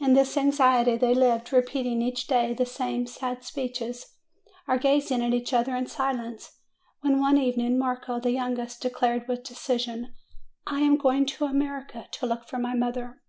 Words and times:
In 0.00 0.14
this 0.14 0.38
anxiety 0.38 0.96
they 0.96 1.12
lived, 1.14 1.52
repeating 1.52 2.00
each 2.00 2.26
day 2.26 2.54
the 2.54 2.64
same 2.64 3.06
sad 3.06 3.44
speeches, 3.44 4.06
or 4.66 4.78
gazing 4.78 5.22
at 5.22 5.34
each 5.34 5.52
other 5.52 5.76
in 5.76 5.86
silence; 5.86 6.56
when, 7.02 7.20
one 7.20 7.36
evening, 7.36 7.78
Marco, 7.78 8.18
the 8.18 8.30
youngest, 8.32 8.80
de 8.80 8.88
clared 8.88 9.28
with 9.28 9.44
decision, 9.44 10.14
"I 10.66 10.80
am 10.80 10.96
going 10.96 11.26
to 11.26 11.44
America 11.44 12.06
to 12.12 12.24
look 12.24 12.48
for 12.48 12.58
my 12.58 12.74
mother." 12.74 13.20